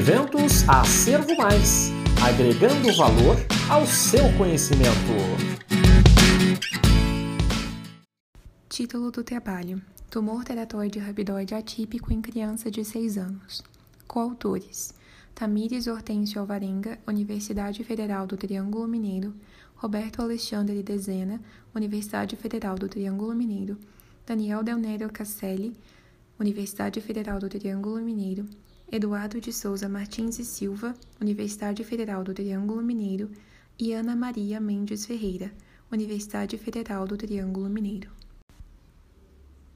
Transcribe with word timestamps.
Eventos 0.00 0.66
Acervo 0.66 1.36
Mais 1.36 1.90
agregando 2.24 2.90
valor 2.96 3.36
ao 3.68 3.84
seu 3.84 4.32
conhecimento. 4.38 4.88
Título 8.66 9.10
do 9.10 9.22
trabalho: 9.22 9.82
Tumor 10.10 10.42
teratoide 10.42 10.98
rabidoide 10.98 11.54
atípico 11.54 12.14
em 12.14 12.22
criança 12.22 12.70
de 12.70 12.82
6 12.82 13.18
anos. 13.18 13.62
Coautores: 14.08 14.94
Tamires 15.34 15.86
Hortêncio 15.86 16.40
Alvarenga, 16.40 16.98
Universidade 17.06 17.84
Federal 17.84 18.26
do 18.26 18.38
Triângulo 18.38 18.88
Mineiro, 18.88 19.34
Roberto 19.76 20.22
Alexandre 20.22 20.82
Dezena, 20.82 21.38
Universidade 21.74 22.36
Federal 22.36 22.76
do 22.76 22.88
Triângulo 22.88 23.34
Mineiro, 23.34 23.76
Daniel 24.24 24.62
Delnero 24.62 25.12
Casselli, 25.12 25.76
Universidade 26.38 27.02
Federal 27.02 27.38
do 27.38 27.50
Triângulo 27.50 28.00
Mineiro, 28.00 28.48
Eduardo 28.92 29.40
de 29.40 29.52
Souza 29.52 29.88
Martins 29.88 30.40
e 30.40 30.44
Silva, 30.44 30.96
Universidade 31.20 31.84
Federal 31.84 32.24
do 32.24 32.34
Triângulo 32.34 32.82
Mineiro, 32.82 33.30
e 33.78 33.92
Ana 33.92 34.16
Maria 34.16 34.60
Mendes 34.60 35.06
Ferreira, 35.06 35.52
Universidade 35.92 36.58
Federal 36.58 37.06
do 37.06 37.16
Triângulo 37.16 37.70
Mineiro. 37.70 38.10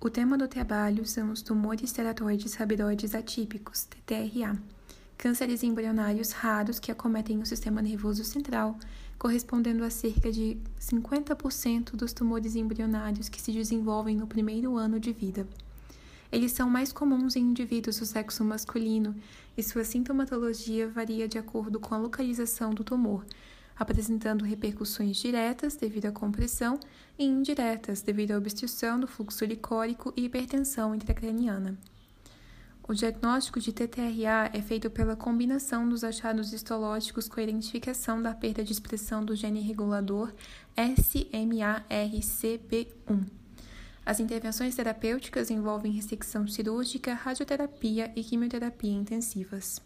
O 0.01 0.11
tema 0.11 0.37
do 0.37 0.49
trabalho 0.49 1.07
são 1.07 1.31
os 1.31 1.43
tumores 1.43 1.93
teratoides 1.93 2.55
rabidoides 2.55 3.15
atípicos, 3.15 3.85
TTRA, 3.85 4.61
cânceres 5.17 5.63
embrionários 5.63 6.33
raros 6.33 6.81
que 6.81 6.91
acometem 6.91 7.41
o 7.41 7.47
sistema 7.47 7.81
nervoso 7.81 8.25
central, 8.25 8.77
correspondendo 9.17 9.85
a 9.85 9.91
cerca 9.91 10.33
de 10.33 10.59
50% 10.81 11.93
dos 11.93 12.13
tumores 12.13 12.57
embrionários 12.57 13.29
que 13.29 13.41
se 13.41 13.53
desenvolvem 13.53 14.17
no 14.17 14.27
primeiro 14.27 14.77
ano 14.77 14.99
de 14.99 15.13
vida. 15.13 15.47
Eles 16.35 16.51
são 16.51 16.69
mais 16.69 16.93
comuns 16.93 17.37
em 17.37 17.43
indivíduos 17.43 18.01
do 18.01 18.05
sexo 18.05 18.45
masculino 18.45 19.15
e 19.57 19.63
sua 19.63 19.85
sintomatologia 19.85 20.89
varia 20.89 21.29
de 21.29 21.39
acordo 21.39 21.79
com 21.79 21.95
a 21.95 21.99
localização 21.99 22.75
do 22.75 22.83
tumor, 22.83 23.25
apresentando 23.79 24.45
repercussões 24.45 25.17
diretas 25.17 25.77
devido 25.77 26.07
à 26.07 26.11
compressão 26.11 26.81
e 27.17 27.25
indiretas 27.25 28.03
devido 28.03 28.33
à 28.33 28.37
obstrução 28.37 28.99
do 28.99 29.07
fluxo 29.07 29.45
licórico 29.45 30.13
e 30.17 30.25
hipertensão 30.25 30.93
intracraniana. 30.93 31.79
O 32.83 32.93
diagnóstico 32.93 33.61
de 33.61 33.73
TTRA 33.73 34.51
é 34.53 34.61
feito 34.61 34.91
pela 34.91 35.15
combinação 35.15 35.89
dos 35.89 36.03
achados 36.03 36.53
histológicos 36.53 37.29
com 37.29 37.39
a 37.39 37.45
identificação 37.45 38.21
da 38.21 38.35
perda 38.35 38.65
de 38.65 38.73
expressão 38.73 39.25
do 39.25 39.37
gene 39.37 39.61
regulador 39.61 40.33
SMARCB1. 40.77 43.44
As 44.07 44.21
intervenções 44.21 44.75
terapêuticas 44.75 45.51
envolvem 45.51 45.93
ressecção 45.93 46.47
cirúrgica, 46.47 47.15
radioterapia 47.15 48.13
e 48.15 48.23
quimioterapia 48.23 48.93
intensivas. 48.93 49.81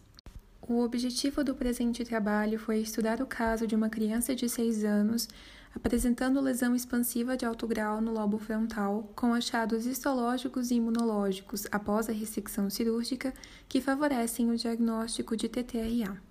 O 0.61 0.81
objetivo 0.81 1.43
do 1.43 1.55
presente 1.55 2.03
trabalho 2.03 2.59
foi 2.59 2.79
estudar 2.79 3.21
o 3.21 3.25
caso 3.25 3.65
de 3.65 3.75
uma 3.75 3.89
criança 3.89 4.35
de 4.35 4.47
6 4.47 4.83
anos 4.83 5.27
apresentando 5.75 6.41
lesão 6.41 6.75
expansiva 6.75 7.37
de 7.37 7.45
alto 7.45 7.67
grau 7.67 8.01
no 8.01 8.11
lobo 8.11 8.37
frontal, 8.37 9.11
com 9.15 9.33
achados 9.33 9.85
histológicos 9.85 10.71
e 10.71 10.75
imunológicos 10.75 11.67
após 11.71 12.09
a 12.09 12.13
ressecção 12.13 12.69
cirúrgica 12.69 13.33
que 13.67 13.81
favorecem 13.81 14.49
o 14.49 14.57
diagnóstico 14.57 15.37
de 15.37 15.47
TTRA. 15.47 16.28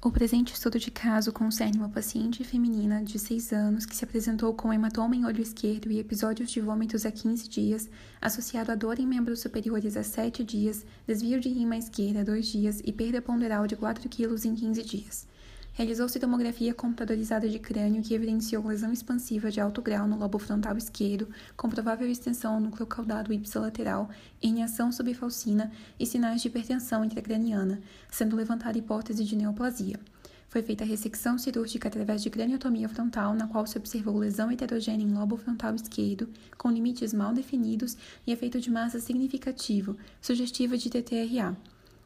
O 0.00 0.12
presente 0.12 0.54
estudo 0.54 0.78
de 0.78 0.92
caso 0.92 1.32
concerne 1.32 1.76
uma 1.76 1.88
paciente 1.88 2.44
feminina 2.44 3.02
de 3.02 3.18
6 3.18 3.52
anos 3.52 3.84
que 3.84 3.96
se 3.96 4.04
apresentou 4.04 4.54
com 4.54 4.72
hematoma 4.72 5.16
em 5.16 5.24
olho 5.24 5.42
esquerdo 5.42 5.90
e 5.90 5.98
episódios 5.98 6.52
de 6.52 6.60
vômitos 6.60 7.04
há 7.04 7.10
15 7.10 7.48
dias, 7.48 7.90
associado 8.20 8.70
a 8.70 8.76
dor 8.76 9.00
em 9.00 9.06
membros 9.06 9.40
superiores 9.40 9.96
a 9.96 10.04
7 10.04 10.44
dias, 10.44 10.86
desvio 11.04 11.40
de 11.40 11.48
rima 11.48 11.76
esquerda 11.76 12.20
a 12.20 12.24
2 12.24 12.46
dias 12.46 12.80
e 12.84 12.92
perda 12.92 13.20
ponderal 13.20 13.66
de 13.66 13.74
4 13.74 14.08
kg 14.08 14.46
em 14.46 14.54
15 14.54 14.82
dias. 14.84 15.26
Realizou-se 15.78 16.18
tomografia 16.18 16.74
computadorizada 16.74 17.48
de 17.48 17.56
crânio 17.60 18.02
que 18.02 18.12
evidenciou 18.12 18.66
lesão 18.66 18.92
expansiva 18.92 19.48
de 19.48 19.60
alto 19.60 19.80
grau 19.80 20.08
no 20.08 20.18
lobo 20.18 20.36
frontal 20.36 20.76
esquerdo, 20.76 21.28
com 21.56 21.70
provável 21.70 22.10
extensão 22.10 22.54
ao 22.54 22.60
núcleo 22.60 22.84
caudado 22.84 23.32
ipsilateral, 23.32 24.10
herniação 24.42 24.90
subfalcina 24.90 25.70
e 25.96 26.04
sinais 26.04 26.42
de 26.42 26.48
hipertensão 26.48 27.04
intracraniana, 27.04 27.80
sendo 28.10 28.34
levantada 28.34 28.76
a 28.76 28.80
hipótese 28.80 29.22
de 29.22 29.36
neoplasia. 29.36 30.00
Foi 30.48 30.62
feita 30.62 30.82
a 30.82 30.86
ressecção 30.86 31.38
cirúrgica 31.38 31.86
através 31.86 32.24
de 32.24 32.30
craniotomia 32.30 32.88
frontal, 32.88 33.32
na 33.32 33.46
qual 33.46 33.64
se 33.64 33.78
observou 33.78 34.18
lesão 34.18 34.50
heterogênea 34.50 35.06
em 35.06 35.14
lobo 35.14 35.36
frontal 35.36 35.76
esquerdo, 35.76 36.28
com 36.56 36.72
limites 36.72 37.14
mal 37.14 37.32
definidos 37.32 37.96
e 38.26 38.32
efeito 38.32 38.60
de 38.60 38.68
massa 38.68 38.98
significativo, 38.98 39.96
sugestiva 40.20 40.76
de 40.76 40.90
TTRA. 40.90 41.56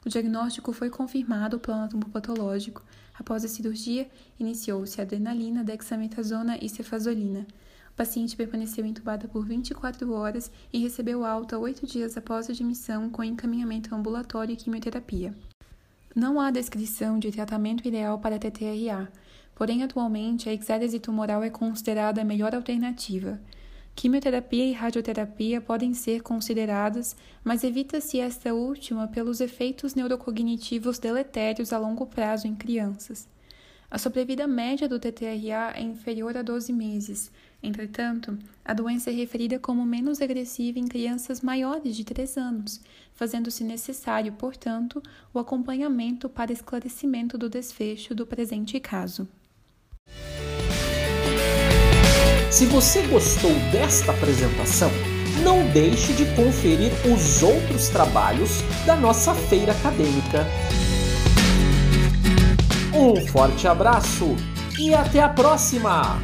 O 0.05 0.09
diagnóstico 0.09 0.73
foi 0.73 0.91
confirmado 0.91 1.59
pelo 1.59 1.77
anatomopatológico. 1.77 2.83
Após 3.15 3.45
a 3.45 3.49
cirurgia, 3.49 4.11
iniciou-se 4.39 5.01
adrenalina, 5.01 5.63
dexametasona 5.63 6.59
e 6.61 6.69
cefazolina. 6.69 7.47
O 7.91 7.95
paciente 7.95 8.35
permaneceu 8.35 8.85
entubada 8.85 9.29
por 9.29 9.45
24 9.45 10.13
horas 10.13 10.51
e 10.73 10.79
recebeu 10.79 11.25
alta 11.25 11.59
oito 11.59 11.87
dias 11.87 12.17
após 12.17 12.49
a 12.49 12.53
admissão 12.53 13.11
com 13.11 13.23
encaminhamento 13.23 13.95
ambulatório 13.95 14.55
e 14.55 14.57
quimioterapia. 14.57 15.35
Não 16.15 16.41
há 16.41 16.51
descrição 16.51 17.19
de 17.19 17.31
tratamento 17.31 17.87
ideal 17.87 18.19
para 18.19 18.39
TTRA, 18.39 19.11
porém 19.55 19.83
atualmente 19.83 20.49
a 20.49 20.53
exérese 20.53 20.99
tumoral 20.99 21.45
é 21.45 21.51
considerada 21.51 22.23
a 22.23 22.25
melhor 22.25 22.55
alternativa. 22.55 23.39
Quimioterapia 23.95 24.65
e 24.65 24.73
radioterapia 24.73 25.61
podem 25.61 25.95
ser 25.95 26.23
consideradas, 26.23 27.15
mas 27.45 27.63
evita-se 27.63 28.19
esta 28.19 28.53
última 28.53 29.07
pelos 29.07 29.41
efeitos 29.41 29.95
neurocognitivos 29.95 30.99
deletérios 30.99 31.73
a 31.73 31.79
longo 31.79 32.07
prazo 32.07 32.47
em 32.49 32.55
crianças. 32.55 33.29
A 33.91 33.99
sobrevida 33.99 34.47
média 34.47 34.89
do 34.89 34.99
TTRA 34.99 35.75
é 35.77 35.83
inferior 35.83 36.35
a 36.35 36.43
12 36.43 36.73
meses. 36.73 37.31
Entretanto, 37.63 38.39
a 38.65 38.73
doença 38.73 39.11
é 39.11 39.13
referida 39.13 39.59
como 39.59 39.85
menos 39.85 40.23
agressiva 40.23 40.79
em 40.79 40.89
crianças 40.89 41.43
maiores 41.43 41.95
de 41.95 42.03
3 42.03 42.39
anos, 42.39 42.81
fazendo-se 43.13 43.63
necessário, 43.63 44.33
portanto, 44.33 45.03
o 45.35 45.39
acompanhamento 45.39 46.27
para 46.27 46.55
esclarecimento 46.55 47.37
do 47.37 47.51
desfecho 47.51 48.15
do 48.15 48.27
presente 48.27 48.81
caso. 48.81 49.29
Se 52.53 52.67
você 52.67 53.01
gostou 53.07 53.51
desta 53.73 54.13
apresentação, 54.13 54.91
não 55.43 55.67
deixe 55.69 56.13
de 56.13 56.27
conferir 56.37 56.93
os 57.11 57.43
outros 57.43 57.89
trabalhos 57.89 58.61
da 58.85 58.95
nossa 58.95 59.35
feira 59.35 59.73
acadêmica. 59.73 60.47
Um 62.93 63.27
forte 63.29 63.67
abraço 63.67 64.37
e 64.79 64.93
até 64.93 65.21
a 65.21 65.31
próxima! 65.31 66.21